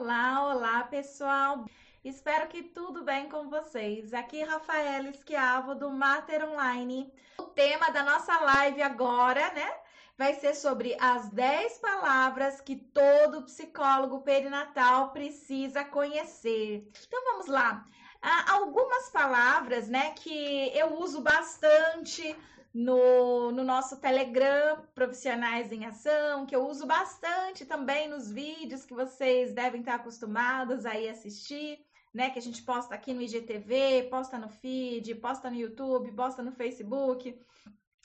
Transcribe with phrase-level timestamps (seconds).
[0.00, 1.64] Olá, olá, pessoal.
[2.04, 4.14] Espero que tudo bem com vocês.
[4.14, 7.12] Aqui Rafaela Esquiavo do Mater Online.
[7.36, 9.68] O tema da nossa live agora, né,
[10.16, 16.88] vai ser sobre as 10 palavras que todo psicólogo perinatal precisa conhecer.
[17.04, 17.84] Então vamos lá.
[18.22, 22.36] Há algumas palavras, né, que eu uso bastante
[22.78, 28.94] no, no nosso Telegram Profissionais em Ação, que eu uso bastante também nos vídeos que
[28.94, 31.84] vocês devem estar acostumados aí assistir,
[32.14, 32.30] né?
[32.30, 36.52] Que a gente posta aqui no IGTV, posta no feed, posta no YouTube, posta no
[36.52, 37.36] Facebook.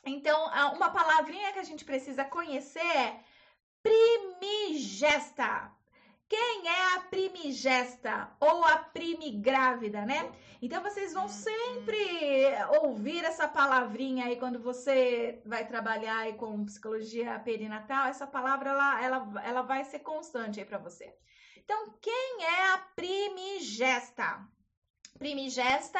[0.03, 3.19] Então, uma palavrinha que a gente precisa conhecer é
[3.83, 5.71] primigesta.
[6.29, 10.31] Quem é a primigesta ou a primigrávida, né?
[10.61, 11.97] Então vocês vão sempre
[12.81, 19.03] ouvir essa palavrinha aí quando você vai trabalhar aí com psicologia perinatal, essa palavra ela,
[19.03, 21.13] ela, ela vai ser constante aí para você.
[21.57, 24.45] Então, quem é a primigesta?
[25.17, 25.99] Primigesta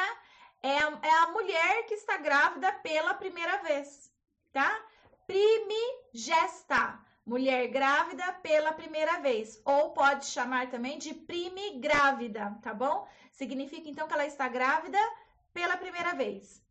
[0.62, 4.12] é a, é a mulher que está grávida pela primeira vez,
[4.52, 4.82] tá?
[5.26, 13.08] Primigesta mulher grávida pela primeira vez, ou pode chamar também de primigrávida, tá bom?
[13.32, 15.00] Significa então que ela está grávida
[15.54, 16.62] pela primeira vez.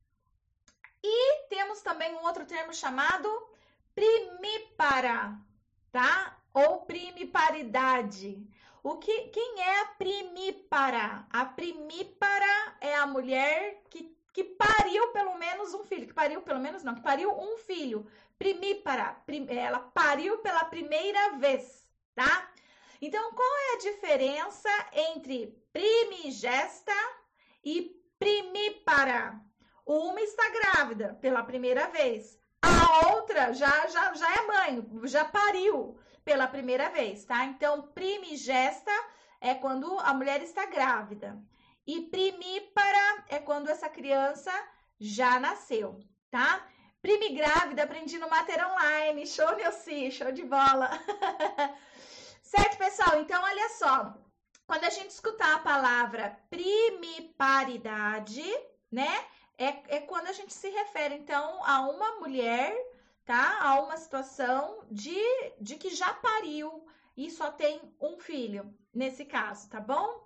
[1.03, 3.29] E temos também um outro termo chamado
[3.95, 5.37] primípara,
[5.91, 6.39] tá?
[6.55, 8.47] Ou primiparidade.
[8.83, 11.27] O que, quem é a primípara?
[11.31, 16.61] A primípara é a mulher que, que pariu pelo menos um filho, que pariu pelo
[16.61, 18.07] menos não, que pariu um filho
[18.43, 22.51] primípara, ela pariu pela primeira vez, tá?
[23.01, 26.93] Então, qual é a diferença entre primigesta
[27.65, 29.41] e primípara?
[29.87, 35.97] Uma está grávida pela primeira vez, a outra já, já, já é mãe, já pariu
[36.25, 37.45] pela primeira vez, tá?
[37.45, 38.93] Então, primigesta
[39.41, 41.41] é quando a mulher está grávida.
[41.87, 44.53] E primípara é quando essa criança
[44.99, 46.01] já nasceu,
[46.31, 46.65] tá?
[47.03, 49.27] Prime grávida, aprendi no Mater Online.
[49.27, 50.89] Show, Nilce, show de bola.
[52.41, 53.21] certo, pessoal?
[53.21, 54.15] Então, olha só.
[54.65, 58.45] Quando a gente escutar a palavra primiparidade,
[58.89, 59.11] né?
[59.59, 62.73] É, é quando a gente se refere, então, a uma mulher,
[63.25, 63.59] tá?
[63.61, 65.21] A uma situação de,
[65.61, 66.87] de que já pariu
[67.17, 70.25] e só tem um filho, nesse caso, tá bom?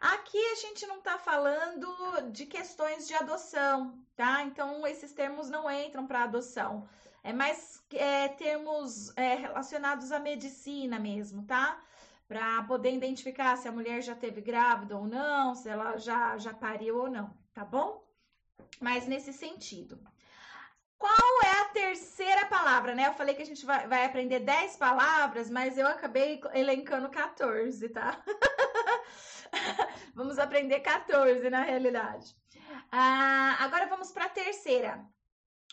[0.00, 4.42] Aqui a gente não está falando de questões de adoção, tá?
[4.42, 6.88] Então, esses termos não entram para adoção.
[7.22, 11.80] É mais é, termos é, relacionados à medicina mesmo, tá?
[12.28, 16.52] Para poder identificar se a mulher já teve grávida ou não, se ela já, já
[16.52, 18.04] pariu ou não, tá bom?
[18.80, 19.98] Mas nesse sentido.
[20.98, 23.06] Qual é a terceira palavra, né?
[23.06, 27.88] Eu falei que a gente vai, vai aprender 10 palavras, mas eu acabei elencando 14,
[27.90, 28.22] tá?
[30.16, 32.34] vamos aprender 14 na realidade.
[32.90, 35.04] Ah, agora vamos para a terceira.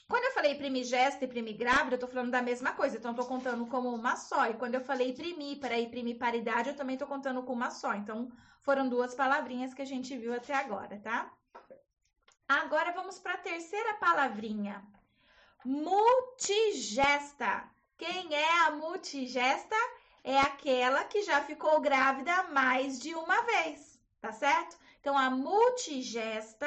[0.09, 3.26] Quando eu falei primigesta e primigrávida, eu tô falando da mesma coisa, então eu tô
[3.26, 4.50] contando como uma só.
[4.50, 7.96] E quando eu falei primípara e primiparidade, eu também tô contando com uma só.
[7.96, 8.29] Então,
[8.62, 11.32] foram duas palavrinhas que a gente viu até agora, tá?
[12.46, 14.84] Agora vamos para a terceira palavrinha.
[15.64, 17.64] Multigesta.
[17.97, 19.76] Quem é a multigesta?
[20.22, 23.92] É aquela que já ficou grávida mais de uma vez
[24.23, 24.78] tá certo?
[25.02, 26.66] Então, a multigesta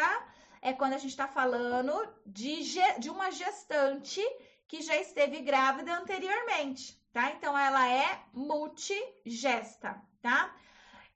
[0.60, 1.90] é quando a gente está falando
[2.26, 2.62] de,
[2.98, 4.20] de uma gestante
[4.68, 7.30] que já esteve grávida anteriormente, tá?
[7.30, 10.54] Então, ela é multigesta, tá?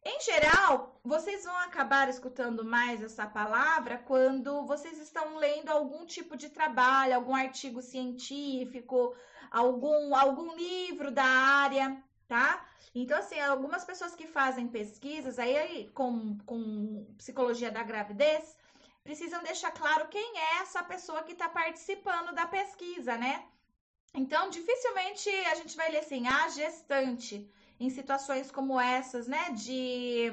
[0.03, 6.39] Em geral, vocês vão acabar escutando mais essa palavra quando vocês estão lendo algum tipo
[6.39, 9.15] de trabalho, algum artigo científico,
[9.51, 12.65] algum, algum livro da área, tá?
[12.95, 18.57] Então, assim, algumas pessoas que fazem pesquisas aí com, com psicologia da gravidez
[19.03, 23.45] precisam deixar claro quem é essa pessoa que está participando da pesquisa, né?
[24.15, 27.51] Então, dificilmente a gente vai ler assim, a gestante,
[27.81, 29.51] em situações como essas, né?
[29.51, 30.31] De,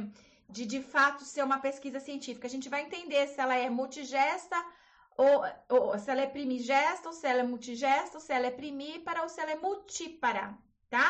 [0.47, 2.45] de de fato ser uma pesquisa científica.
[2.45, 4.57] A gente vai entender se ela é multigesta
[5.17, 5.35] ou,
[5.69, 9.23] ou se ela é primigesta, ou se ela é multigesta, ou se ela é primípara,
[9.23, 10.55] ou se ela é multípara,
[10.91, 11.09] tá?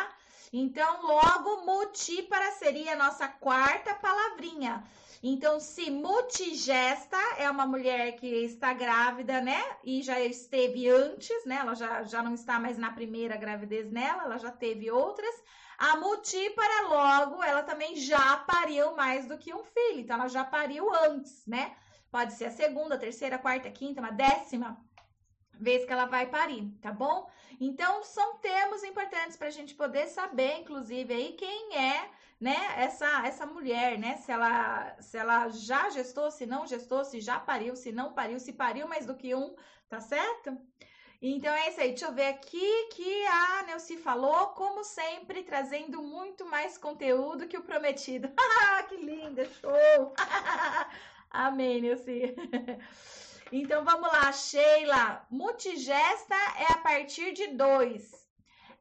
[0.51, 4.83] Então, logo, multípara seria a nossa quarta palavrinha.
[5.21, 9.61] Então, se multigesta é uma mulher que está grávida, né?
[9.83, 11.57] E já esteve antes, né?
[11.57, 15.35] Ela já, já não está mais na primeira gravidez nela, ela já teve outras.
[15.77, 19.99] A multípara, logo, ela também já pariu mais do que um filho.
[19.99, 21.75] Então, ela já pariu antes, né?
[22.11, 24.77] Pode ser a segunda, a terceira, a quarta, a quinta, uma décima
[25.59, 27.29] vez que ela vai parir, tá bom?
[27.59, 32.09] Então, são termos importantes para a gente poder saber, inclusive, aí quem é,
[32.39, 37.19] né, essa, essa mulher, né, se ela, se ela já gestou, se não gestou, se
[37.19, 39.55] já pariu, se não pariu, se pariu mais do que um,
[39.89, 40.57] tá certo?
[41.19, 46.01] Então é isso aí, deixa eu ver aqui que a Nelci falou, como sempre, trazendo
[46.03, 48.29] muito mais conteúdo que o prometido.
[48.87, 50.13] que linda, show!
[51.31, 52.35] Amém, Nelci.
[53.51, 55.25] Então vamos lá, Sheila.
[55.29, 58.27] Multigesta é a partir de dois.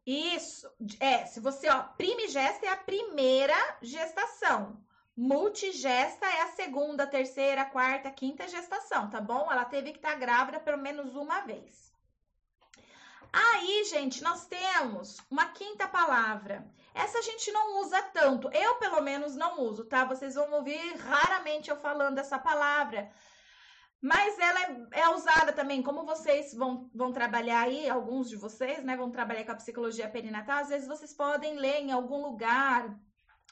[0.05, 0.71] Isso,
[1.01, 4.81] é, se você, ó, primigesta é a primeira gestação.
[5.17, 9.51] Multigesta é a segunda, terceira, quarta, quinta gestação, tá bom?
[9.51, 11.93] Ela teve que estar tá grávida pelo menos uma vez.
[13.33, 16.67] Aí, gente, nós temos uma quinta palavra.
[16.95, 18.49] Essa a gente não usa tanto.
[18.53, 20.05] Eu, pelo menos, não uso, tá?
[20.05, 23.11] Vocês vão ouvir raramente eu falando essa palavra,
[24.01, 28.85] mas ela é, é, usada também, como vocês vão, vão trabalhar aí, alguns de vocês,
[28.85, 32.99] né, vão trabalhar com a psicologia perinatal, às vezes vocês podem ler em algum lugar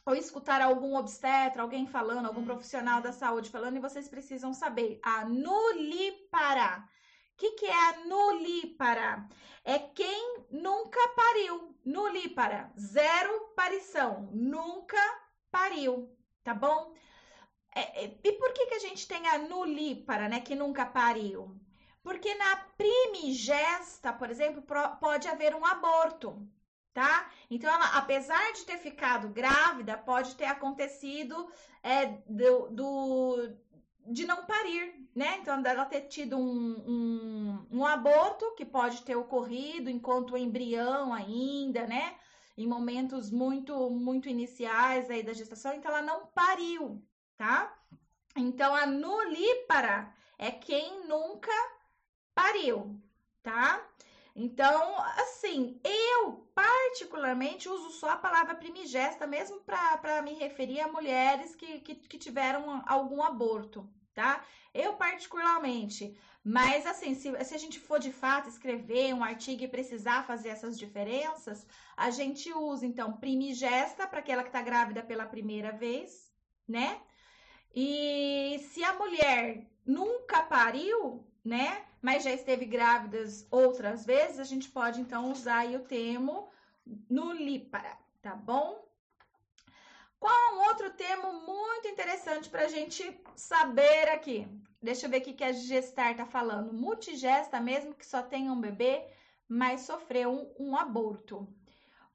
[0.07, 5.01] ou escutar algum obstetra, alguém falando, algum profissional da saúde falando, e vocês precisam saber
[5.03, 6.85] a nulípara.
[7.33, 9.27] O que, que é a nulípara?
[9.65, 11.75] É quem nunca pariu.
[11.85, 15.01] Nulípara, zero parição, nunca
[15.51, 16.95] pariu, tá bom?
[17.75, 21.59] É, é, e por que, que a gente tem a nulípara, né, que nunca pariu?
[22.03, 24.63] Porque na primigesta, por exemplo,
[25.01, 26.47] pode haver um aborto,
[26.93, 27.31] tá?
[27.51, 31.51] Então, ela, apesar de ter ficado grávida, pode ter acontecido
[31.83, 33.57] é, do, do,
[34.07, 35.39] de não parir, né?
[35.39, 41.87] Então, dela ter tido um, um, um aborto que pode ter ocorrido enquanto embrião ainda,
[41.87, 42.17] né?
[42.57, 47.03] Em momentos muito, muito iniciais aí da gestação, então ela não pariu,
[47.37, 47.73] tá?
[48.37, 51.53] Então, a nulípara é quem nunca
[52.35, 53.01] pariu,
[53.43, 53.81] tá?
[54.37, 61.55] Então, assim, eu particularmente uso só a palavra primigesta, mesmo para me referir a mulheres
[61.55, 64.45] que, que, que, tiveram algum aborto, tá?
[64.73, 66.19] Eu particularmente.
[66.43, 70.49] Mas, assim, se, se a gente for de fato escrever um artigo e precisar fazer
[70.49, 71.65] essas diferenças,
[71.97, 76.33] a gente usa, então, primigesta para aquela que está grávida pela primeira vez,
[76.67, 77.01] né?
[77.75, 83.19] E se a mulher nunca pariu, né, mas já esteve grávida
[83.51, 86.49] outras vezes, a gente pode então usar o termo
[87.11, 88.85] nulípara, tá bom?
[90.21, 94.47] Qual é um outro termo muito interessante para a gente saber aqui?
[94.81, 96.73] Deixa eu ver o que a gestar está falando.
[96.73, 99.05] Multigesta, mesmo que só tenha um bebê,
[99.49, 101.49] mas sofreu um, um aborto.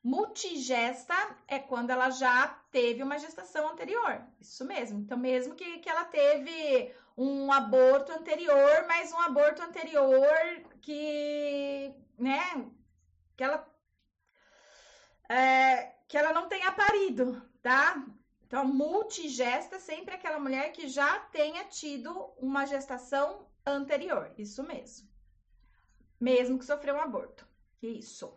[0.02, 1.14] Multigesta
[1.48, 4.22] é quando ela já teve uma gestação anterior.
[4.40, 5.00] Isso mesmo.
[5.00, 10.38] Então, mesmo que, que ela teve um aborto anterior, mas um aborto anterior
[10.82, 12.66] que, né,
[13.36, 13.68] que ela,
[15.28, 18.02] é, que ela não tenha parido, tá?
[18.48, 24.34] Então, multigesta é sempre aquela mulher que já tenha tido uma gestação anterior.
[24.38, 25.10] Isso mesmo.
[26.20, 27.46] Mesmo que sofreu um aborto.
[27.82, 28.34] Isso.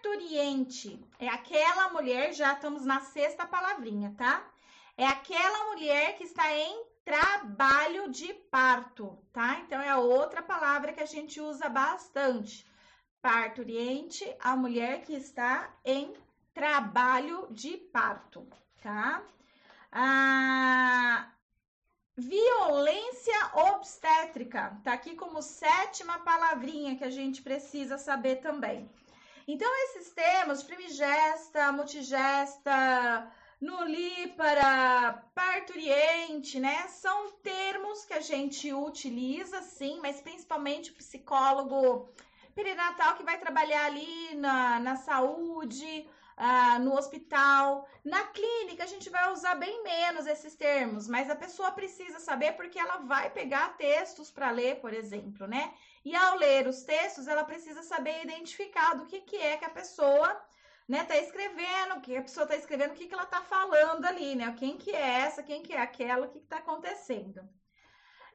[0.00, 4.48] Parturiente é aquela mulher, já estamos na sexta palavrinha, tá?
[4.96, 9.58] É aquela mulher que está em trabalho de parto, tá?
[9.60, 12.64] Então é a outra palavra que a gente usa bastante.
[13.20, 16.14] Parturiente, a mulher que está em
[16.54, 18.46] trabalho de parto,
[18.80, 19.20] tá?
[19.90, 21.28] Ah,
[22.16, 28.88] violência obstétrica, tá aqui como sétima palavrinha que a gente precisa saber também.
[29.50, 36.86] Então, esses termos, primigesta, multigesta, nulípara, parturiente, né?
[36.88, 42.10] São termos que a gente utiliza, sim, mas principalmente o psicólogo
[42.54, 47.88] perinatal que vai trabalhar ali na, na saúde, ah, no hospital.
[48.04, 52.52] Na clínica, a gente vai usar bem menos esses termos, mas a pessoa precisa saber
[52.52, 55.72] porque ela vai pegar textos para ler, por exemplo, né?
[56.04, 59.70] E ao ler os textos, ela precisa saber identificar do que, que é que a
[59.70, 60.40] pessoa
[60.88, 64.04] né, tá escrevendo, o que a pessoa tá escrevendo, o que, que ela tá falando
[64.06, 64.54] ali, né?
[64.58, 67.46] Quem que é essa, quem que é aquela, o que, que tá acontecendo.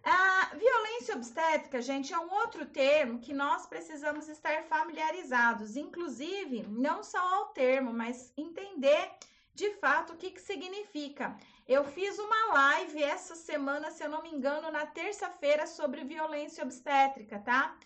[0.04, 7.02] A violência obstétrica, gente, é um outro termo que nós precisamos estar familiarizados, inclusive, não
[7.02, 9.12] só ao termo, mas entender
[9.56, 11.38] de fato o que, que significa.
[11.68, 16.64] Eu fiz uma live essa semana, se eu não me engano, na terça-feira sobre violência
[16.64, 17.78] obstétrica, tá?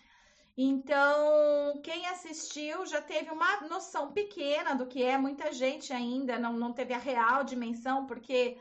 [0.56, 6.54] Então, quem assistiu já teve uma noção pequena do que é, muita gente ainda não,
[6.54, 8.60] não teve a real dimensão, porque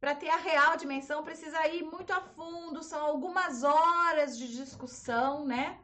[0.00, 5.44] para ter a real dimensão precisa ir muito a fundo, são algumas horas de discussão,
[5.44, 5.78] né?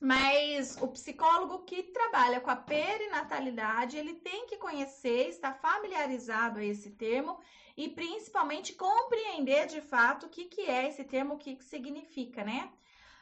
[0.00, 6.64] Mas o psicólogo que trabalha com a perinatalidade, ele tem que conhecer, estar familiarizado a
[6.64, 7.38] esse termo
[7.76, 12.42] e principalmente compreender de fato o que, que é esse termo, o que, que significa,
[12.42, 12.72] né?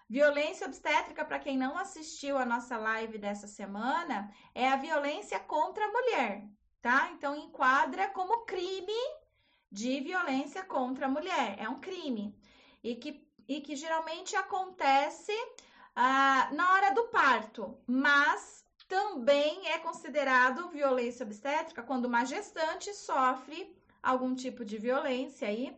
[0.09, 5.85] Violência obstétrica, para quem não assistiu a nossa live dessa semana, é a violência contra
[5.85, 6.49] a mulher,
[6.81, 7.11] tá?
[7.13, 8.93] Então enquadra como crime
[9.71, 11.57] de violência contra a mulher.
[11.59, 12.35] É um crime.
[12.83, 15.33] E que, e que geralmente acontece
[15.95, 23.77] ah, na hora do parto, mas também é considerado violência obstétrica quando uma gestante sofre
[24.03, 25.77] algum tipo de violência aí.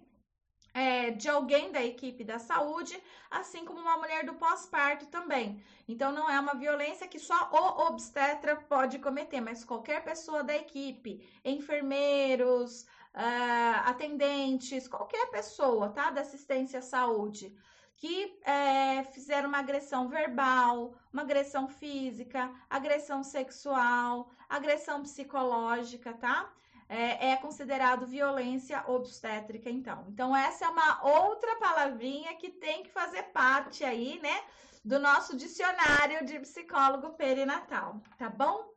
[0.72, 2.96] É, de alguém da equipe da saúde,
[3.28, 5.60] assim como uma mulher do pós-parto também.
[5.88, 10.54] Então, não é uma violência que só o obstetra pode cometer, mas qualquer pessoa da
[10.54, 12.82] equipe, enfermeiros,
[13.14, 16.10] uh, atendentes, qualquer pessoa, tá?
[16.10, 17.52] Da assistência à saúde,
[18.00, 26.50] que é, fizeram uma agressão verbal, uma agressão física, agressão sexual, agressão psicológica, tá?
[26.88, 30.06] É, é, considerado violência obstétrica, então.
[30.08, 34.42] Então, essa é uma outra palavrinha que tem que fazer parte aí, né,
[34.82, 38.72] do nosso dicionário de psicólogo perinatal, tá bom?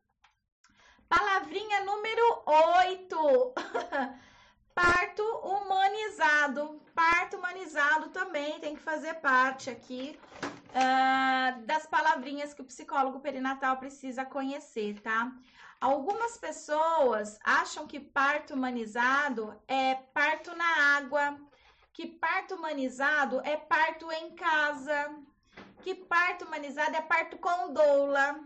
[1.07, 3.53] Palavrinha número 8.
[4.73, 6.81] Parto humanizado.
[6.95, 13.77] Parto humanizado também tem que fazer parte aqui uh, das palavrinhas que o psicólogo perinatal
[13.77, 15.31] precisa conhecer, tá?
[15.79, 21.37] Algumas pessoas acham que parto humanizado é parto na água,
[21.91, 25.13] que parto humanizado é parto em casa,
[25.81, 28.39] que parto humanizado é parto com doula,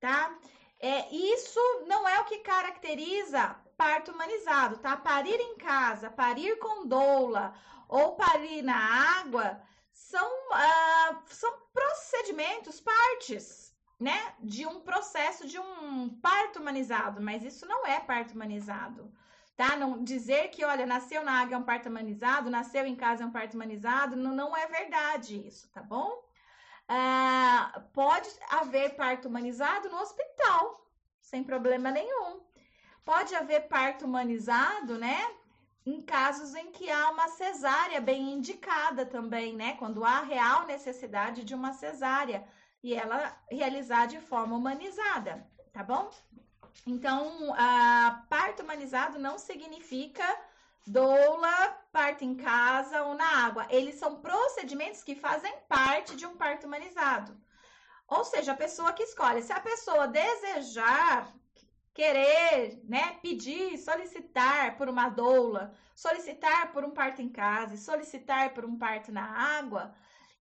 [0.00, 0.34] tá?
[0.80, 4.96] É, isso não é o que caracteriza parto humanizado, tá?
[4.96, 7.54] Parir em casa, parir com doula
[7.88, 8.76] ou parir na
[9.20, 14.34] água são, uh, são procedimentos, partes, né?
[14.40, 19.12] De um processo de um parto humanizado, mas isso não é parto humanizado.
[19.56, 19.76] Tá?
[19.76, 23.26] Não dizer que, olha, nasceu na água é um parto humanizado, nasceu em casa é
[23.26, 26.24] um parto humanizado, não, não é verdade isso, tá bom?
[26.88, 30.86] Ah, pode haver parto humanizado no hospital,
[31.20, 32.47] sem problema nenhum.
[33.08, 35.18] Pode haver parto humanizado, né?
[35.86, 39.76] Em casos em que há uma cesárea bem indicada também, né?
[39.78, 42.46] Quando há real necessidade de uma cesárea
[42.82, 46.10] e ela realizar de forma humanizada, tá bom?
[46.86, 50.26] Então, a parto humanizado não significa
[50.86, 53.66] doula, parto em casa ou na água.
[53.70, 57.34] Eles são procedimentos que fazem parte de um parto humanizado.
[58.06, 59.40] Ou seja, a pessoa que escolhe.
[59.40, 61.26] Se a pessoa desejar,
[61.98, 68.64] querer, né, pedir, solicitar por uma doula, solicitar por um parto em casa, solicitar por
[68.64, 69.24] um parto na
[69.58, 69.92] água,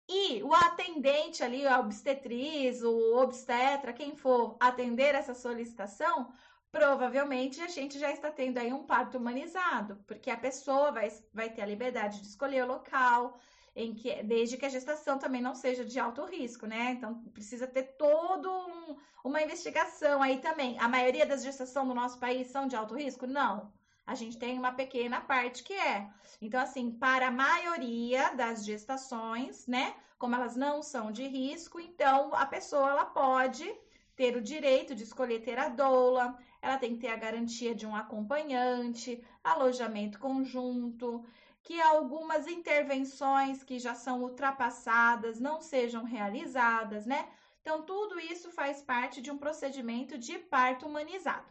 [0.08, 6.32] e o atendente ali, a obstetriz, o obstetra, quem for atender essa solicitação,
[6.72, 11.50] provavelmente a gente já está tendo aí um parto humanizado, porque a pessoa vai, vai
[11.50, 13.40] ter a liberdade de escolher o local,
[13.78, 16.94] em que, desde que a gestação também não seja de alto risco, né?
[16.94, 20.80] Então precisa ter todo um, uma investigação aí também.
[20.80, 23.28] A maioria das gestações no nosso país são de alto risco?
[23.28, 23.72] Não.
[24.06, 26.10] A gente tem uma pequena parte que é.
[26.42, 29.94] Então, assim, para a maioria das gestações, né?
[30.18, 33.72] Como elas não são de risco, então a pessoa ela pode
[34.16, 37.86] ter o direito de escolher ter a doula, ela tem que ter a garantia de
[37.86, 41.24] um acompanhante, alojamento conjunto,
[41.68, 47.28] que algumas intervenções que já são ultrapassadas não sejam realizadas, né?
[47.62, 51.46] Então, tudo isso faz parte de um procedimento de parto humanizado.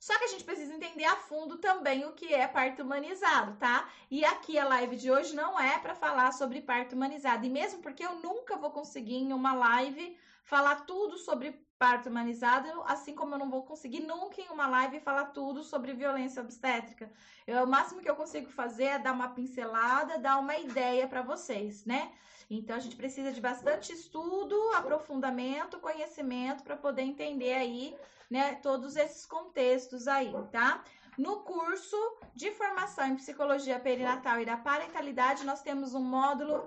[0.00, 3.88] Só que a gente precisa entender a fundo também o que é parto humanizado, tá?
[4.10, 7.80] E aqui a live de hoje não é para falar sobre parto humanizado, e mesmo
[7.82, 13.34] porque eu nunca vou conseguir em uma live falar tudo sobre parto humanizado, assim como
[13.34, 17.10] eu não vou conseguir nunca em uma live falar tudo sobre violência obstétrica.
[17.46, 21.22] Eu, o máximo que eu consigo fazer é dar uma pincelada, dar uma ideia para
[21.22, 22.12] vocês, né?
[22.50, 27.96] Então a gente precisa de bastante estudo, aprofundamento, conhecimento para poder entender aí
[28.30, 30.82] né, todos esses contextos aí, tá?
[31.16, 31.96] No curso
[32.34, 36.66] de formação em psicologia perinatal e da parentalidade, nós temos um módulo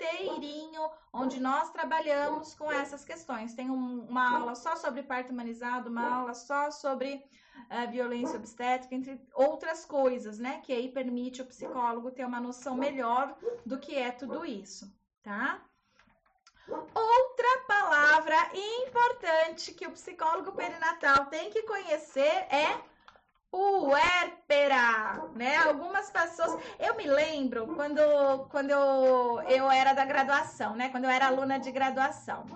[0.00, 3.54] inteirinho onde nós trabalhamos com essas questões.
[3.54, 8.94] Tem um, uma aula só sobre parto humanizado, uma aula só sobre uh, violência obstétrica,
[8.94, 10.60] entre outras coisas, né?
[10.62, 14.90] Que aí permite o psicólogo ter uma noção melhor do que é tudo isso,
[15.22, 15.60] tá?
[16.68, 22.80] Outra palavra importante que o psicólogo perinatal tem que conhecer é
[23.50, 25.56] puérpera, né?
[25.56, 26.62] Algumas pessoas.
[26.78, 28.00] Eu me lembro quando,
[28.48, 30.88] quando eu, eu era da graduação, né?
[30.88, 32.46] Quando eu era aluna de graduação.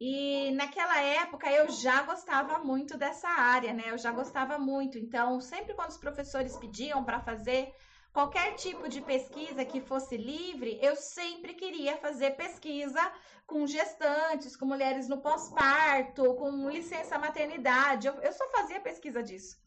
[0.00, 3.84] E naquela época eu já gostava muito dessa área, né?
[3.86, 4.98] Eu já gostava muito.
[4.98, 7.74] Então, sempre quando os professores pediam para fazer
[8.10, 13.00] qualquer tipo de pesquisa que fosse livre, eu sempre queria fazer pesquisa
[13.46, 18.06] com gestantes, com mulheres no pós-parto, com licença maternidade.
[18.06, 19.60] Eu, eu só fazia pesquisa disso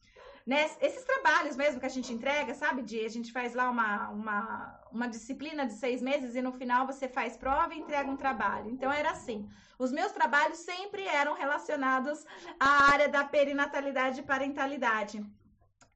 [0.45, 0.69] né?
[0.81, 2.81] Esses trabalhos mesmo que a gente entrega, sabe?
[2.81, 6.85] De a gente faz lá uma, uma, uma disciplina de seis meses e no final
[6.85, 8.69] você faz prova e entrega um trabalho.
[8.69, 9.47] Então era assim.
[9.79, 12.25] Os meus trabalhos sempre eram relacionados
[12.59, 15.25] à área da perinatalidade e parentalidade.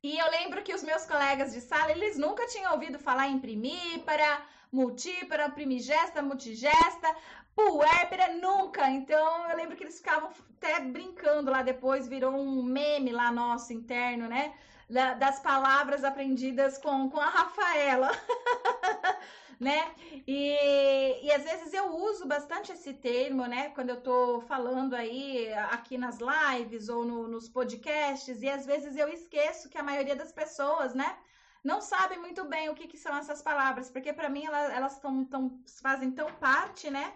[0.03, 3.39] E eu lembro que os meus colegas de sala, eles nunca tinham ouvido falar em
[3.39, 7.15] primípara, multípara, primigesta, multigesta,
[7.55, 8.89] puérpera, nunca.
[8.89, 13.73] Então, eu lembro que eles ficavam até brincando lá depois, virou um meme lá nosso
[13.73, 14.53] interno, né?
[14.89, 18.09] das palavras aprendidas com, com a Rafaela.
[19.59, 19.91] né?
[20.27, 23.69] E, e às vezes eu uso bastante esse termo, né?
[23.69, 28.95] Quando eu tô falando aí aqui nas lives ou no, nos podcasts, e às vezes
[28.95, 31.17] eu esqueço que a maioria das pessoas, né?
[31.63, 34.99] Não sabe muito bem o que, que são essas palavras, porque para mim elas, elas
[34.99, 37.13] tão, tão, fazem tão parte, né?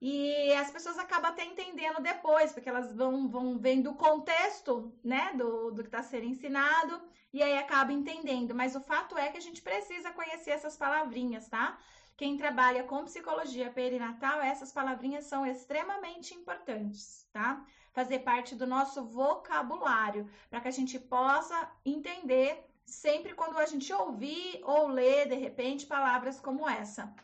[0.00, 5.32] E as pessoas acabam até entendendo depois, porque elas vão, vão vendo o contexto, né,
[5.34, 7.00] do, do que está sendo ensinado,
[7.36, 8.54] e aí acaba entendendo.
[8.54, 11.78] Mas o fato é que a gente precisa conhecer essas palavrinhas, tá?
[12.16, 17.62] Quem trabalha com psicologia perinatal, essas palavrinhas são extremamente importantes, tá?
[17.92, 23.92] Fazer parte do nosso vocabulário, para que a gente possa entender sempre quando a gente
[23.92, 27.14] ouvir ou ler, de repente, palavras como essa.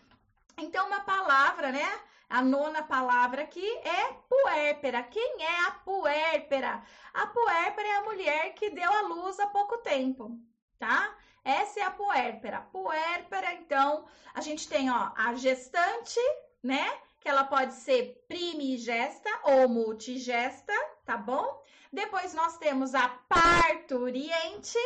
[0.59, 1.89] Então, uma palavra, né?
[2.33, 5.03] A nona palavra aqui é puérpera.
[5.03, 6.83] Quem é a puérpera?
[7.13, 10.41] A puérpera é a mulher que deu à luz há pouco tempo,
[10.79, 11.15] tá?
[11.45, 12.63] Essa é a puérpera.
[12.73, 16.19] Puérpera, então, a gente tem, ó, a gestante,
[16.63, 16.91] né?
[17.21, 20.73] Que ela pode ser primigesta ou multigesta,
[21.05, 21.63] tá bom?
[21.93, 24.79] Depois nós temos a parturiente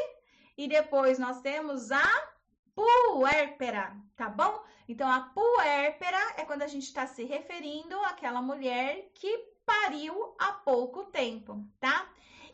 [0.59, 2.36] e depois nós temos a
[2.77, 4.63] puérpera, tá bom?
[4.87, 10.53] Então, a puérpera é quando a gente está se referindo àquela mulher que pariu há
[10.53, 12.09] pouco tempo, tá?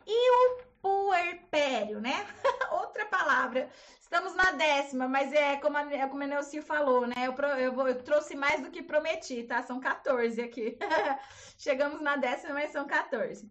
[0.06, 2.26] E o puerpério, né?
[2.70, 3.68] Outra palavra.
[4.00, 7.14] Estamos na décima, mas é como a, é como a Nelci falou, né?
[7.26, 9.62] Eu, eu, eu, trouxe mais do que prometi, tá?
[9.62, 10.78] São 14 aqui.
[11.58, 13.50] Chegamos na décima, mas são 14.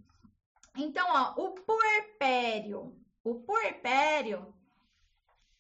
[0.78, 2.96] Então, ó, o puerpério.
[3.24, 4.54] O puerpério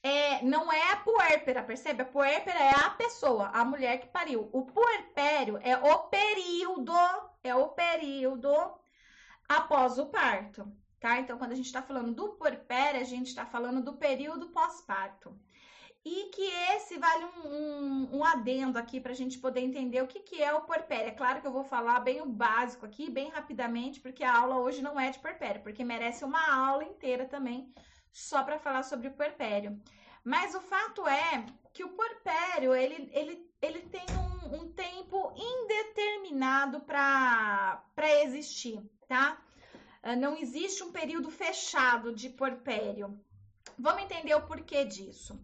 [0.03, 2.01] é, não é a puérpera, percebe?
[2.01, 4.49] A puérpera é a pessoa, a mulher que pariu.
[4.51, 6.93] O puerpério é o período,
[7.43, 8.49] é o período
[9.47, 11.19] após o parto, tá?
[11.19, 15.37] Então, quando a gente está falando do puerpério, a gente está falando do período pós-parto.
[16.03, 20.07] E que esse vale um, um, um adendo aqui para a gente poder entender o
[20.07, 21.09] que, que é o puerpério.
[21.09, 24.57] É claro que eu vou falar bem o básico aqui, bem rapidamente, porque a aula
[24.57, 27.71] hoje não é de puerpério, porque merece uma aula inteira também
[28.11, 29.79] só para falar sobre o puerpério.
[30.23, 36.81] Mas o fato é que o puerpério, ele, ele, ele tem um, um tempo indeterminado
[36.81, 37.83] para
[38.23, 39.41] existir, tá?
[40.03, 43.19] Ah, não existe um período fechado de puerpério.
[43.77, 45.39] Vamos entender o porquê disso.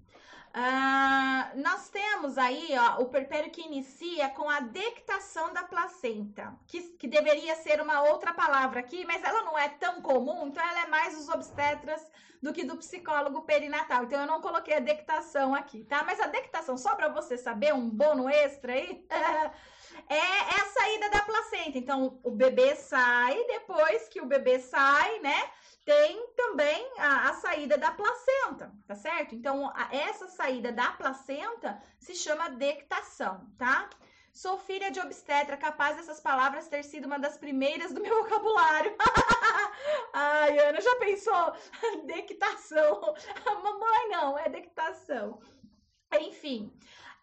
[0.57, 6.81] Uh, nós temos aí ó, o perpério que inicia com a dectação da placenta, que,
[6.81, 10.81] que deveria ser uma outra palavra aqui, mas ela não é tão comum, então ela
[10.81, 12.01] é mais dos obstetras
[12.41, 14.05] do que do psicólogo perinatal.
[14.05, 16.03] Então eu não coloquei a dectação aqui, tá?
[16.03, 19.05] Mas a dectação, só para você saber, um bônus extra aí,
[20.09, 21.77] é, é a saída da placenta.
[21.77, 25.51] Então o bebê sai, depois que o bebê sai, né?
[25.87, 29.33] Tem também a, a, saída da placenta, tá certo?
[29.33, 33.89] Então, a, essa saída da placenta se chama dectação, tá?
[34.33, 38.93] Sou filha de obstetra, capaz dessas palavras ter sido uma das primeiras do meu vocabulário.
[40.11, 41.53] Ai, Ana, já pensou?
[42.05, 43.15] Dectação.
[43.45, 45.39] Mamãe, não, é dectação.
[46.19, 46.69] Enfim,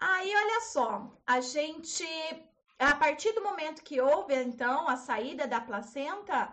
[0.00, 2.06] aí olha só, a gente,
[2.78, 6.50] a partir do momento que houve, então, a saída da placenta,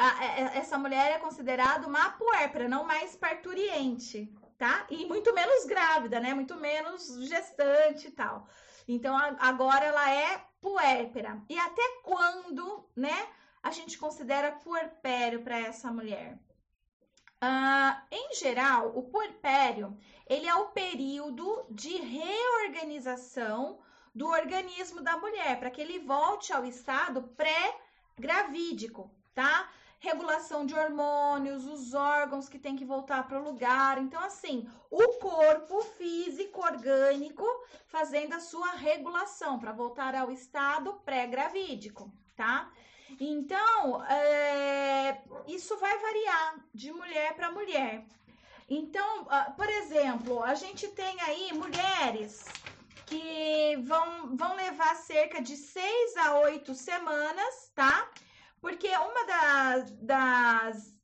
[0.00, 4.86] a, é, é, essa mulher é considerada uma puérpera, não mais parturiente, tá?
[4.88, 6.32] E muito menos grávida, né?
[6.32, 8.48] Muito menos gestante e tal.
[8.88, 11.42] Então, agora ela é puérpera.
[11.50, 13.28] E até quando, né,
[13.62, 16.38] a gente considera puerpério para essa mulher?
[17.42, 23.78] Uh, em geral, o puerpério, ele é o período de reorganização
[24.14, 29.70] do organismo da mulher, para que ele volte ao estado pré-gravídico, tá?
[30.00, 33.98] Regulação de hormônios, os órgãos que tem que voltar para o lugar.
[33.98, 37.46] Então, assim, o corpo físico orgânico
[37.86, 42.70] fazendo a sua regulação para voltar ao estado pré-gravídico, tá?
[43.18, 48.04] Então, é, isso vai variar de mulher para mulher.
[48.68, 52.44] Então, uh, por exemplo, a gente tem aí mulheres
[53.04, 58.08] que vão, vão levar cerca de seis a oito semanas, tá?
[58.60, 61.00] Porque uma das, das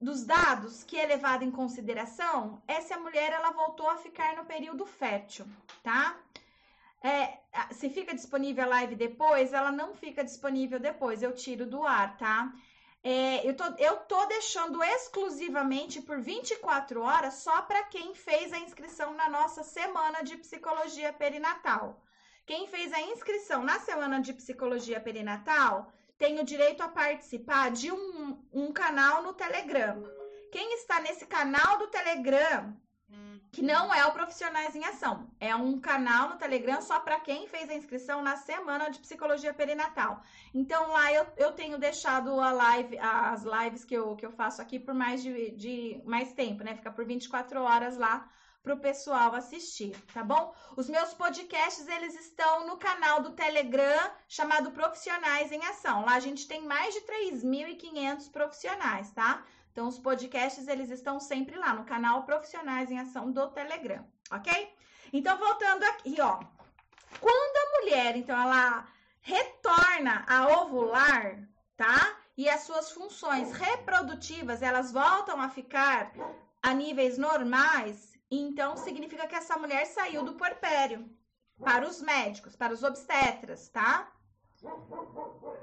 [0.00, 4.34] dos dados que é levado em consideração é se a mulher ela voltou a ficar
[4.34, 5.46] no período fértil,
[5.82, 6.18] tá?
[7.02, 7.38] É,
[7.72, 12.16] se fica disponível a live depois, ela não fica disponível depois, eu tiro do ar,
[12.16, 12.52] tá?
[13.02, 18.58] É, eu, tô, eu tô deixando exclusivamente por 24 horas só para quem fez a
[18.58, 22.02] inscrição na nossa semana de psicologia perinatal.
[22.46, 27.90] Quem fez a inscrição na semana de psicologia perinatal tem o direito a participar de
[27.90, 30.04] um, um canal no Telegram.
[30.52, 32.76] Quem está nesse canal do Telegram
[33.52, 35.28] que não é o Profissionais em Ação.
[35.40, 39.52] É um canal no Telegram só para quem fez a inscrição na semana de psicologia
[39.52, 40.22] perinatal.
[40.54, 44.62] Então lá eu, eu tenho deixado a live, as lives que eu, que eu faço
[44.62, 46.76] aqui por mais de, de mais tempo, né?
[46.76, 48.28] Fica por 24 horas lá
[48.62, 50.54] para o pessoal assistir, tá bom?
[50.76, 56.04] Os meus podcasts eles estão no canal do Telegram chamado Profissionais em Ação.
[56.04, 59.42] Lá a gente tem mais de 3.500 profissionais, tá?
[59.72, 64.74] Então, os podcasts, eles estão sempre lá no canal Profissionais em Ação do Telegram, ok?
[65.12, 66.40] Então, voltando aqui, ó.
[67.20, 68.86] Quando a mulher, então, ela
[69.22, 71.38] retorna a ovular,
[71.76, 72.16] tá?
[72.36, 76.12] E as suas funções reprodutivas, elas voltam a ficar
[76.62, 81.08] a níveis normais, então significa que essa mulher saiu do porpério.
[81.58, 84.10] Para os médicos, para os obstetras, tá?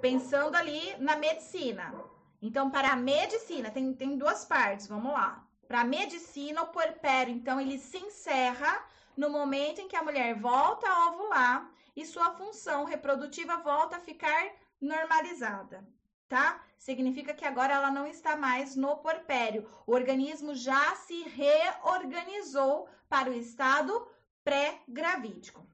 [0.01, 1.93] Pensando ali na medicina.
[2.41, 5.43] Então, para a medicina, tem, tem duas partes, vamos lá.
[5.67, 10.35] Para a medicina, o puerpério, então, ele se encerra no momento em que a mulher
[10.39, 15.83] volta a ovular e sua função reprodutiva volta a ficar normalizada,
[16.29, 16.63] tá?
[16.77, 19.67] Significa que agora ela não está mais no porpério.
[19.85, 24.07] O organismo já se reorganizou para o estado
[24.43, 25.67] pré-gravídico.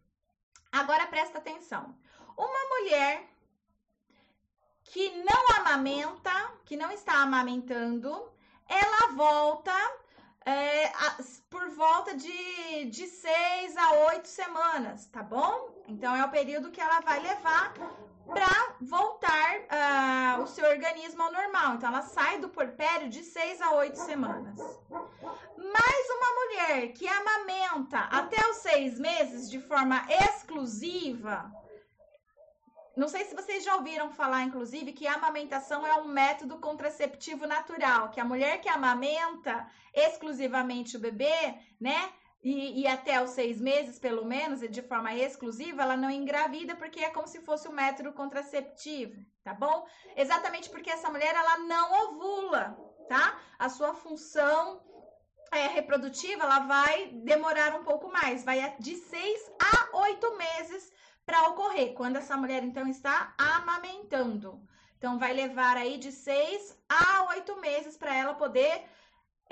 [0.72, 1.96] Agora presta atenção.
[2.36, 3.30] Uma mulher
[4.84, 6.32] que não amamenta,
[6.66, 8.32] que não está amamentando,
[8.68, 9.74] ela volta
[10.46, 10.92] é,
[11.50, 15.84] por volta de, de seis a oito semanas, tá bom?
[15.88, 17.74] Então é o período que ela vai levar
[18.26, 21.76] para voltar uh, o seu organismo ao normal.
[21.76, 24.60] Então ela sai do porpério de seis a oito semanas.
[25.58, 31.52] Mais uma mulher que amamenta até os seis meses de forma exclusiva,
[32.96, 37.48] não sei se vocês já ouviram falar, inclusive, que a amamentação é um método contraceptivo
[37.48, 42.12] natural, que a mulher que amamenta exclusivamente o bebê, né?
[42.44, 47.00] E, e, até os seis meses, pelo menos, de forma exclusiva, ela não engravida, porque
[47.00, 49.88] é como se fosse um método contraceptivo, tá bom?
[50.18, 52.78] Exatamente porque essa mulher, ela não ovula,
[53.08, 53.40] tá?
[53.58, 54.82] A sua função
[55.54, 60.92] é, reprodutiva, ela vai demorar um pouco mais, vai de seis a oito meses
[61.26, 64.62] para ocorrer quando essa mulher então está amamentando.
[64.98, 68.84] Então vai levar aí de seis a oito meses para ela poder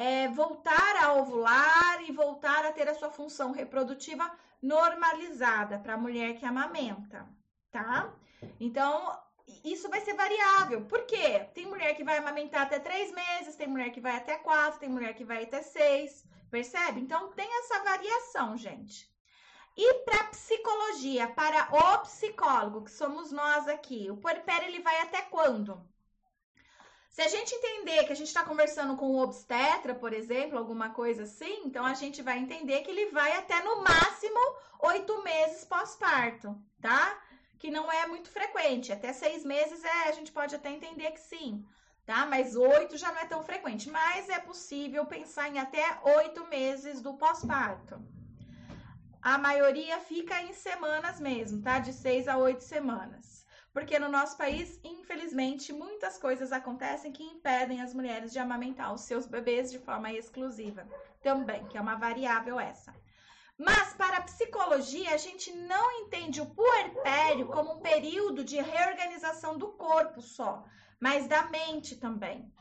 [0.02, 4.26] é, voltar a ovular e voltar a ter a sua função reprodutiva
[4.60, 7.30] normalizada para a mulher que amamenta,
[7.70, 8.12] tá?
[8.60, 9.16] Então
[9.64, 10.86] isso vai ser variável.
[10.86, 11.48] Por quê?
[11.54, 14.90] Tem mulher que vai amamentar até três meses, tem mulher que vai até quatro, tem
[14.90, 17.00] mulher que vai até seis, percebe?
[17.00, 19.08] Então tem essa variação, gente.
[19.78, 25.22] E para psicologia, para o psicólogo, que somos nós aqui, o puerpério ele vai até
[25.22, 25.80] quando?
[27.12, 30.92] Se a gente entender que a gente está conversando com o obstetra, por exemplo, alguma
[30.92, 34.40] coisa assim, então a gente vai entender que ele vai até no máximo
[34.80, 37.22] oito meses pós-parto, tá?
[37.60, 38.94] Que não é muito frequente.
[38.94, 41.66] Até seis meses é, a gente pode até entender que sim,
[42.06, 42.26] tá?
[42.26, 43.90] Mas oito já não é tão frequente.
[43.90, 48.02] Mas é possível pensar em até oito meses do pós-parto
[49.22, 51.78] a maioria fica em semanas mesmo, tá?
[51.78, 53.41] De seis a oito semanas.
[53.74, 59.02] Porque no nosso país, infelizmente, muitas coisas acontecem que impedem as mulheres de amamentar os
[59.02, 60.86] seus bebês de forma exclusiva.
[61.22, 62.94] Também, que é uma variável essa.
[63.58, 69.58] Mas para a psicologia, a gente não entende o puerpério como um período de reorganização
[69.58, 70.66] do corpo só,
[71.00, 72.52] mas da mente também.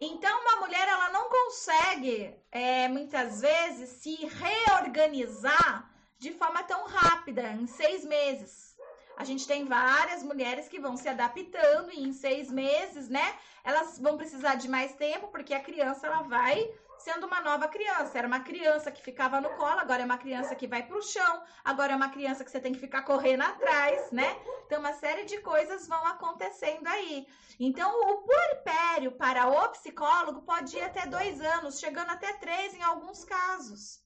[0.00, 5.88] Então, uma mulher ela não consegue é, muitas vezes se reorganizar
[6.18, 8.73] de forma tão rápida, em seis meses.
[9.16, 13.34] A gente tem várias mulheres que vão se adaptando e em seis meses, né?
[13.62, 18.18] Elas vão precisar de mais tempo, porque a criança ela vai sendo uma nova criança.
[18.18, 21.02] Era uma criança que ficava no colo, agora é uma criança que vai para o
[21.02, 24.36] chão, agora é uma criança que você tem que ficar correndo atrás, né?
[24.66, 27.26] Então, uma série de coisas vão acontecendo aí.
[27.60, 32.82] Então, o puerpério para o psicólogo pode ir até dois anos, chegando até três em
[32.82, 33.96] alguns casos.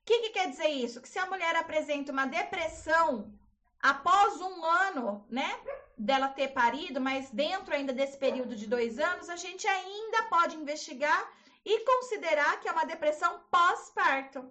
[0.00, 1.00] O que, que quer dizer isso?
[1.00, 3.32] Que se a mulher apresenta uma depressão
[3.82, 5.60] após um ano, né,
[5.98, 10.56] dela ter parido, mas dentro ainda desse período de dois anos, a gente ainda pode
[10.56, 11.30] investigar
[11.64, 14.48] e considerar que é uma depressão pós-parto,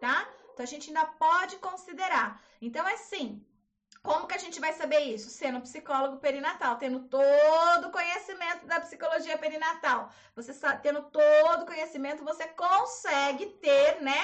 [0.00, 0.28] tá?
[0.52, 2.40] Então a gente ainda pode considerar.
[2.60, 3.44] Então é assim,
[4.02, 5.28] como que a gente vai saber isso?
[5.28, 10.10] Sendo psicólogo perinatal, tendo todo o conhecimento da psicologia perinatal.
[10.36, 14.20] Você tendo todo o conhecimento, você consegue ter, né,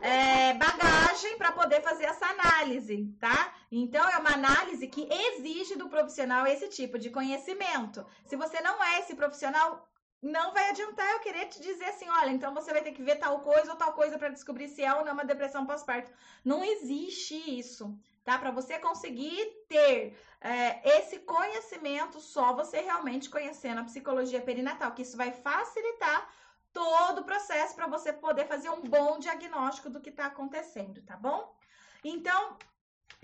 [0.00, 3.54] é, bagagem para poder fazer essa análise, tá?
[3.72, 8.06] Então, é uma análise que exige do profissional esse tipo de conhecimento.
[8.26, 9.88] Se você não é esse profissional,
[10.22, 13.16] não vai adiantar eu querer te dizer assim, olha, então você vai ter que ver
[13.16, 16.10] tal coisa ou tal coisa para descobrir se é ou não uma depressão pós-parto.
[16.44, 18.38] Não existe isso, tá?
[18.38, 25.02] Para você conseguir ter é, esse conhecimento, só você realmente conhecendo a psicologia perinatal, que
[25.02, 26.28] isso vai facilitar
[26.72, 31.16] todo o processo para você poder fazer um bom diagnóstico do que está acontecendo, tá
[31.16, 31.54] bom?
[32.02, 32.58] Então,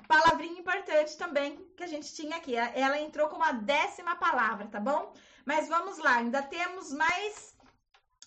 [0.06, 2.54] palavrinha importante também que a gente tinha aqui.
[2.54, 5.12] Ela entrou como a décima palavra, tá bom?
[5.44, 7.56] Mas vamos lá, ainda temos mais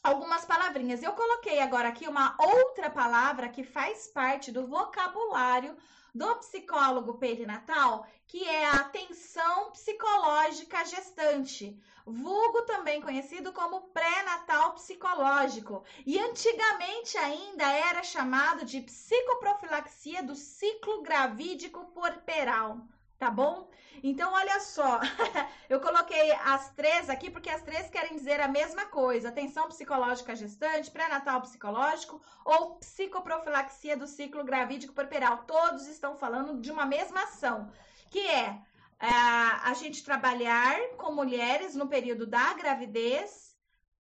[0.04, 1.02] algumas palavrinhas.
[1.02, 5.76] Eu coloquei agora aqui uma outra palavra que faz parte do vocabulário
[6.14, 15.84] do psicólogo perinatal, que é a atenção psicológica gestante, vulgo também conhecido como pré-natal psicológico.
[16.06, 22.78] E antigamente ainda era chamado de psicoprofilaxia do ciclo gravídico puerperal
[23.24, 23.70] tá bom?
[24.04, 25.00] Então, olha só,
[25.70, 30.36] eu coloquei as três aqui porque as três querem dizer a mesma coisa: atenção psicológica
[30.36, 35.46] gestante, pré-natal psicológico ou psicoprofilaxia do ciclo gravídico puerperal.
[35.46, 37.72] Todos estão falando de uma mesma ação,
[38.10, 38.60] que é,
[39.00, 43.56] é a gente trabalhar com mulheres no período da gravidez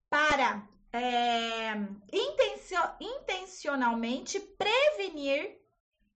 [0.09, 1.72] para é,
[2.11, 5.61] intencionalmente prevenir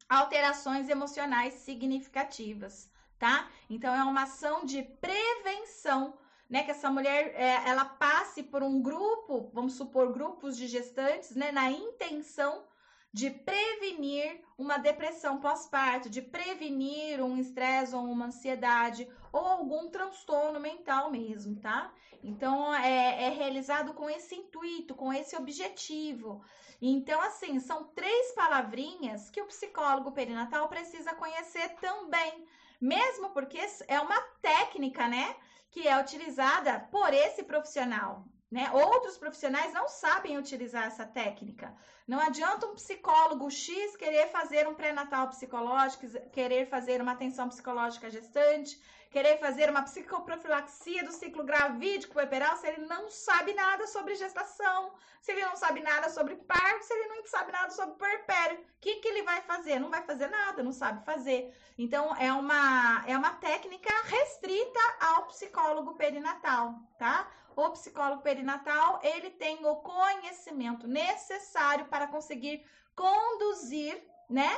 [0.08, 3.48] alterações emocionais significativas tá?
[3.68, 6.62] Então é uma ação de prevenção, né?
[6.62, 11.52] Que essa mulher é, ela passe por um grupo, vamos supor grupos de gestantes, né?
[11.52, 12.64] Na intenção
[13.12, 20.58] de prevenir uma depressão pós-parto, de prevenir um estresse ou uma ansiedade ou algum transtorno
[20.58, 21.92] mental mesmo, tá?
[22.24, 26.42] Então é, é realizado com esse intuito, com esse objetivo.
[26.82, 32.44] Então, assim, são três palavrinhas que o psicólogo perinatal precisa conhecer também
[32.80, 33.58] mesmo porque
[33.88, 35.36] é uma técnica, né,
[35.70, 38.24] que é utilizada por esse profissional.
[38.50, 38.70] Né?
[38.72, 41.74] Outros profissionais não sabem utilizar essa técnica.
[42.06, 48.08] Não adianta um psicólogo X querer fazer um pré-natal psicológico, querer fazer uma atenção psicológica
[48.08, 48.80] gestante,
[49.14, 54.92] querer fazer uma psicoprofilaxia do ciclo gravídico puerperal se ele não sabe nada sobre gestação,
[55.20, 58.58] se ele não sabe nada sobre parto, se ele não sabe nada sobre puerpério.
[58.58, 59.78] O que, que ele vai fazer?
[59.78, 61.56] Não vai fazer nada, não sabe fazer.
[61.78, 67.30] Então, é uma, é uma técnica restrita ao psicólogo perinatal, tá?
[67.54, 74.50] O psicólogo perinatal, ele tem o conhecimento necessário para conseguir conduzir, né?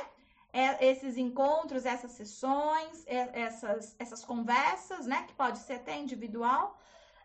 [0.53, 5.23] É, esses encontros, essas sessões, é, essas, essas conversas, né?
[5.27, 6.79] Que pode ser até individual,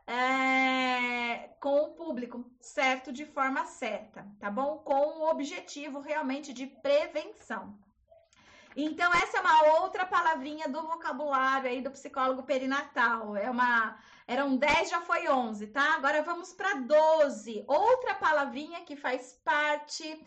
[0.06, 3.12] é, com o público, certo?
[3.12, 4.78] De forma certa, tá bom?
[4.78, 7.78] Com o objetivo realmente de prevenção.
[8.74, 13.36] Então, essa é uma outra palavrinha do vocabulário aí do psicólogo perinatal.
[13.36, 13.98] É uma.
[14.26, 15.94] Eram 10, já foi 11, tá?
[15.94, 17.64] Agora vamos para 12.
[17.66, 20.24] Outra palavrinha que faz parte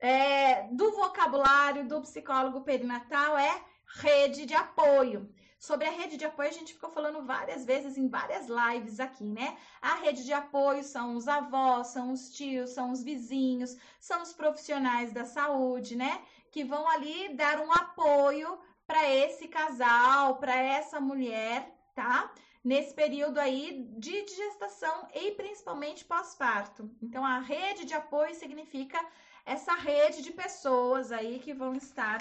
[0.00, 3.62] é, do vocabulário do psicólogo perinatal é
[3.96, 5.32] rede de apoio.
[5.58, 9.24] Sobre a rede de apoio, a gente ficou falando várias vezes em várias lives aqui,
[9.24, 9.56] né?
[9.82, 14.32] A rede de apoio são os avós, são os tios, são os vizinhos, são os
[14.32, 16.22] profissionais da saúde, né?
[16.52, 18.56] Que vão ali dar um apoio
[18.86, 22.32] para esse casal, para essa mulher, tá?
[22.62, 26.88] Nesse período aí de gestação e principalmente pós-parto.
[27.02, 29.04] Então, a rede de apoio significa
[29.48, 32.18] essa rede de pessoas aí que vão estar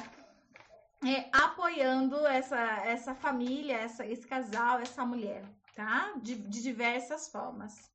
[1.05, 5.43] é, apoiando essa, essa família, essa, esse casal, essa mulher,
[5.75, 6.13] tá?
[6.21, 7.91] De, de diversas formas.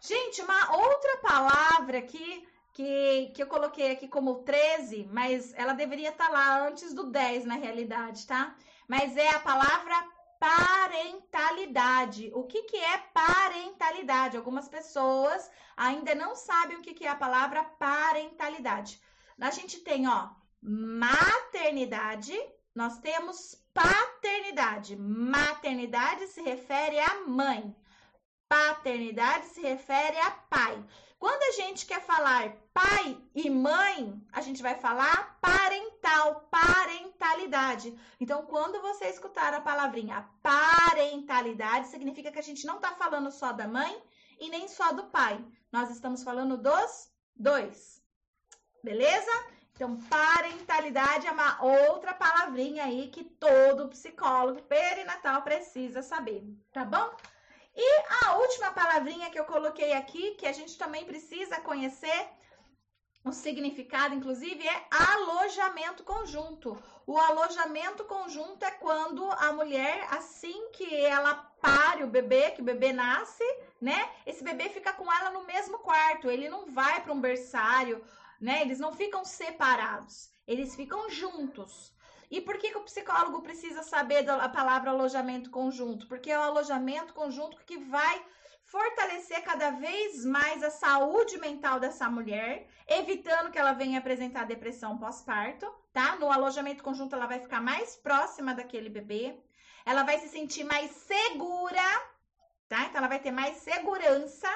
[0.00, 6.08] Gente, uma outra palavra que que, que eu coloquei aqui como 13, mas ela deveria
[6.08, 8.56] estar tá lá antes do 10 na realidade, tá?
[8.88, 9.94] Mas é a palavra
[10.42, 12.32] parentalidade.
[12.34, 14.36] O que, que é parentalidade?
[14.36, 19.00] Algumas pessoas ainda não sabem o que, que é a palavra parentalidade.
[19.40, 22.36] A gente tem, ó, maternidade,
[22.74, 24.96] nós temos paternidade.
[24.96, 27.76] Maternidade se refere à mãe.
[28.48, 30.84] Paternidade se refere a pai.
[31.20, 36.48] Quando a gente quer falar pai e mãe, a gente vai falar parental,
[37.22, 37.96] parentalidade.
[38.20, 43.52] Então, quando você escutar a palavrinha parentalidade, significa que a gente não está falando só
[43.52, 44.02] da mãe
[44.40, 45.42] e nem só do pai.
[45.70, 48.02] Nós estamos falando dos dois.
[48.82, 49.30] Beleza?
[49.72, 57.08] Então, parentalidade é uma outra palavrinha aí que todo psicólogo perinatal precisa saber, tá bom?
[57.74, 62.28] E a última palavrinha que eu coloquei aqui, que a gente também precisa conhecer,
[63.24, 66.76] o significado, inclusive, é alojamento conjunto.
[67.06, 72.64] O alojamento conjunto é quando a mulher, assim que ela pare o bebê, que o
[72.64, 73.44] bebê nasce,
[73.80, 74.08] né?
[74.24, 76.30] Esse bebê fica com ela no mesmo quarto.
[76.30, 78.04] Ele não vai para um berçário,
[78.40, 78.62] né?
[78.62, 80.30] Eles não ficam separados.
[80.46, 81.92] Eles ficam juntos.
[82.30, 86.06] E por que, que o psicólogo precisa saber da palavra alojamento conjunto?
[86.06, 88.24] Porque é o alojamento conjunto que vai
[88.72, 94.96] fortalecer cada vez mais a saúde mental dessa mulher, evitando que ela venha apresentar depressão
[94.96, 96.16] pós-parto, tá?
[96.16, 99.38] No alojamento conjunto ela vai ficar mais próxima daquele bebê,
[99.84, 101.86] ela vai se sentir mais segura,
[102.66, 102.84] tá?
[102.84, 104.48] Então ela vai ter mais segurança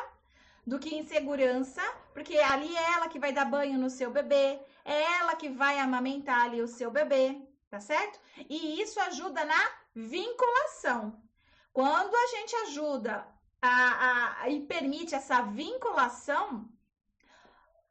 [0.66, 1.82] do que insegurança,
[2.14, 5.78] porque ali é ela que vai dar banho no seu bebê, é ela que vai
[5.78, 8.18] amamentar ali o seu bebê, tá certo?
[8.48, 9.62] E isso ajuda na
[9.94, 11.22] vinculação.
[11.70, 16.68] Quando a gente ajuda a, a, e permite essa vinculação,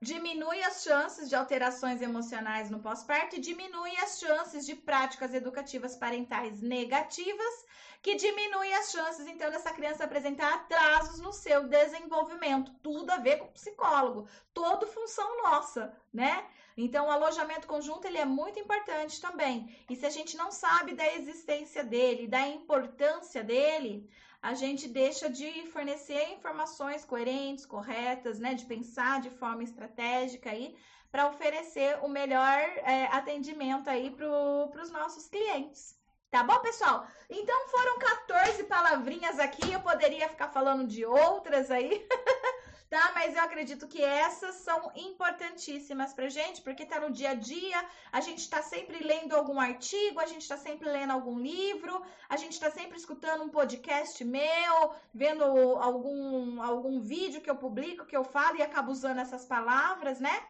[0.01, 5.95] diminui as chances de alterações emocionais no pós-parto e diminui as chances de práticas educativas
[5.95, 7.65] parentais negativas,
[8.01, 12.71] que diminui as chances, então, dessa criança apresentar atrasos no seu desenvolvimento.
[12.83, 16.47] Tudo a ver com o psicólogo, toda função nossa, né?
[16.77, 19.73] Então, o alojamento conjunto ele é muito importante também.
[19.89, 24.09] E se a gente não sabe da existência dele, da importância dele,
[24.41, 28.53] a gente deixa de fornecer informações coerentes, corretas, né?
[28.53, 30.75] De pensar de forma estratégica aí
[31.11, 35.97] para oferecer o melhor é, atendimento aí para os nossos clientes.
[36.29, 37.07] Tá bom, pessoal?
[37.29, 42.05] Então foram 14 palavrinhas aqui, eu poderia ficar falando de outras aí.
[42.89, 43.11] tá?
[43.13, 47.83] Mas eu acredito que essas são importantíssimas pra gente, porque tá no dia a dia,
[48.11, 52.37] a gente tá sempre lendo algum artigo, a gente tá sempre lendo algum livro, a
[52.37, 58.15] gente tá sempre escutando um podcast meu, vendo algum, algum vídeo que eu publico, que
[58.15, 60.43] eu falo e acabo usando essas palavras, né?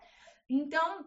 [0.49, 1.05] Então,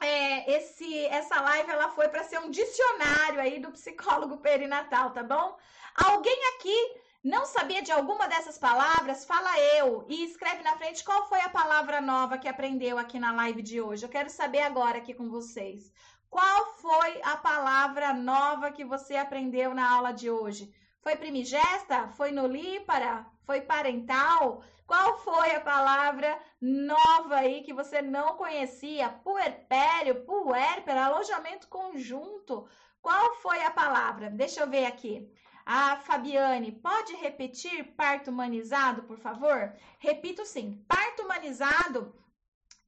[0.00, 5.22] é, esse, essa live ela foi para ser um dicionário aí do psicólogo perinatal, tá
[5.22, 5.56] bom?
[5.94, 9.26] Alguém aqui não sabia de alguma dessas palavras?
[9.26, 13.30] Fala eu e escreve na frente qual foi a palavra nova que aprendeu aqui na
[13.32, 14.04] live de hoje.
[14.04, 15.92] Eu quero saber agora aqui com vocês.
[16.30, 20.72] Qual foi a palavra nova que você aprendeu na aula de hoje?
[21.02, 22.08] Foi primigesta?
[22.08, 23.26] Foi nulípara?
[23.44, 24.62] Foi parental?
[24.86, 29.10] Qual foi a palavra nova aí que você não conhecia?
[29.10, 32.66] Puerpério, puérpera, alojamento conjunto.
[33.02, 34.30] Qual foi a palavra?
[34.30, 35.30] Deixa eu ver aqui.
[35.72, 39.72] A Fabiane, pode repetir parto humanizado, por favor?
[40.00, 40.84] Repito sim.
[40.88, 42.12] Parto humanizado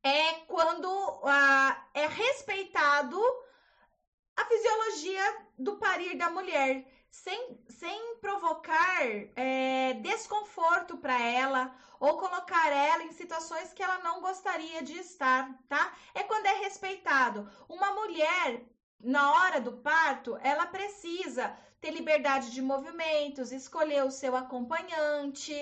[0.03, 0.89] é quando
[1.22, 3.22] ah, é respeitado
[4.37, 9.07] a fisiologia do parir da mulher, sem, sem provocar
[9.37, 15.57] é, desconforto para ela ou colocar ela em situações que ela não gostaria de estar,
[15.68, 15.93] tá?
[16.14, 17.49] É quando é respeitado.
[17.68, 18.61] Uma mulher,
[18.99, 25.53] na hora do parto, ela precisa ter liberdade de movimentos, escolher o seu acompanhante,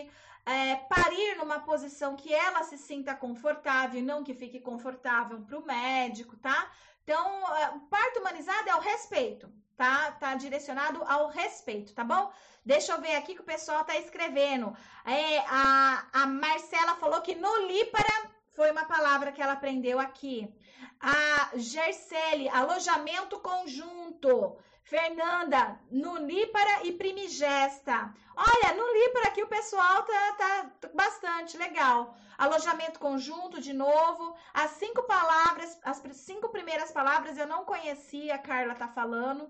[0.44, 5.58] é, parir numa posição que ela se sinta confortável e não que fique confortável para
[5.58, 6.70] o médico, tá?
[7.02, 7.24] Então,
[7.56, 10.12] é, o parto humanizado é o respeito, tá?
[10.12, 12.30] Tá direcionado ao respeito, tá bom?
[12.62, 14.76] Deixa eu ver aqui que o pessoal tá escrevendo.
[15.06, 20.52] É, a, a Marcela falou que no lípara foi uma palavra que ela aprendeu aqui.
[21.00, 24.58] A Gercele, alojamento conjunto.
[24.90, 28.12] Fernanda, nunípara e primigesta.
[28.34, 30.32] Olha, nunípara aqui o pessoal tá,
[30.80, 32.16] tá bastante legal.
[32.36, 34.34] Alojamento conjunto, de novo.
[34.52, 39.48] As cinco palavras, as cinco primeiras palavras eu não conhecia, a Carla tá falando.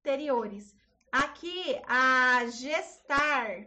[0.00, 0.74] Anteriores.
[1.12, 3.66] Aqui, a gestar.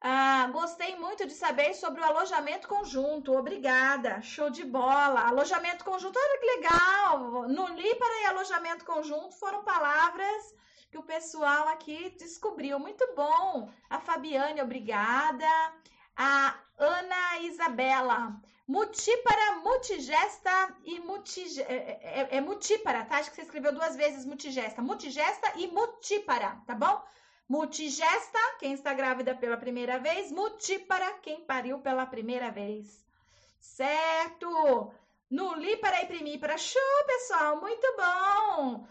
[0.00, 3.36] Ah, gostei muito de saber sobre o alojamento conjunto.
[3.36, 4.22] Obrigada.
[4.22, 5.22] Show de bola.
[5.28, 7.48] Alojamento conjunto, olha que legal.
[7.48, 10.54] No Lípara e alojamento conjunto foram palavras
[10.90, 12.78] que o pessoal aqui descobriu.
[12.78, 13.70] Muito bom.
[13.90, 15.48] A Fabiane, obrigada.
[16.16, 18.40] A Ana Isabela.
[18.68, 21.60] Mutípara, mutigesta e mutige...
[21.62, 23.16] é, é, é mutípara, tá?
[23.16, 24.80] Acho que você escreveu duas vezes mutigesta.
[24.80, 27.02] Mutigesta e mutípara, tá bom?
[27.48, 30.30] Multigesta, quem está grávida pela primeira vez.
[30.30, 33.02] Multípara, quem pariu pela primeira vez.
[33.58, 34.92] Certo!
[35.30, 37.58] Nuli para imprimir para show, pessoal!
[37.58, 38.86] Muito bom!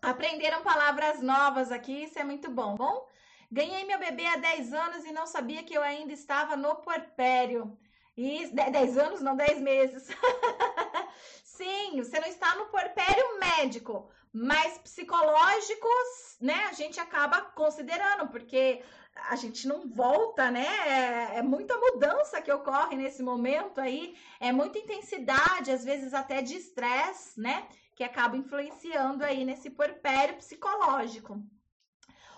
[0.00, 3.08] Aprenderam palavras novas aqui, isso é muito bom, bom?
[3.50, 7.76] Ganhei meu bebê há 10 anos e não sabia que eu ainda estava no puerpério.
[8.16, 10.06] E 10 anos, não 10 meses.
[11.42, 16.66] Sim, você não está no puerpério médico, mas psicológicos, né?
[16.70, 18.82] A gente acaba considerando, porque
[19.28, 20.66] a gente não volta, né?
[20.86, 26.40] É, é, muita mudança que ocorre nesse momento aí, é muita intensidade, às vezes até
[26.42, 27.66] de estresse, né?
[27.96, 31.42] Que acaba influenciando aí nesse puerpério psicológico.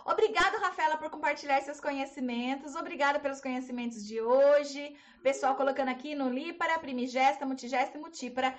[0.05, 2.75] Obrigada, Rafaela, por compartilhar seus conhecimentos.
[2.75, 4.97] Obrigada pelos conhecimentos de hoje.
[5.23, 8.53] Pessoal colocando aqui no Lípara, Primigesta, Multigesta e Multípara.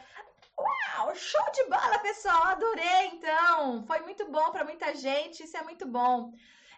[0.64, 2.44] Uau, show de bola, pessoal!
[2.44, 3.84] Adorei, então!
[3.86, 6.34] Foi muito bom para muita gente, isso é muito bom.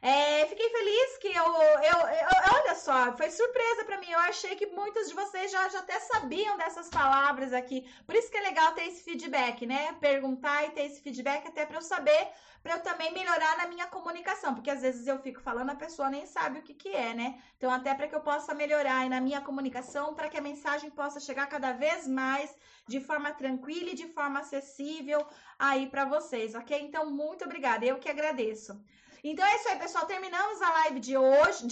[0.08, 4.12] É, fiquei feliz que eu, eu, eu, Olha só, foi surpresa para mim.
[4.12, 7.90] Eu achei que muitos de vocês já, já até sabiam dessas palavras aqui.
[8.06, 9.94] Por isso que é legal ter esse feedback, né?
[9.94, 12.28] Perguntar e ter esse feedback até para eu saber,
[12.62, 14.54] para eu também melhorar na minha comunicação.
[14.54, 17.42] Porque às vezes eu fico falando, a pessoa nem sabe o que, que é, né?
[17.58, 21.20] Então, até para que eu possa melhorar na minha comunicação, para que a mensagem possa
[21.20, 22.56] chegar cada vez mais
[22.88, 25.26] de forma tranquila e de forma acessível
[25.58, 26.80] aí para vocês, ok?
[26.80, 27.84] Então, muito obrigada.
[27.84, 28.80] Eu que agradeço.
[29.24, 30.06] Então é isso aí, pessoal.
[30.06, 31.68] Terminamos a live de hoje.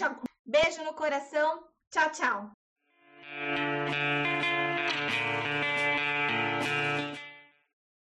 [0.46, 1.64] Beijo no coração.
[1.92, 2.52] Tchau, tchau.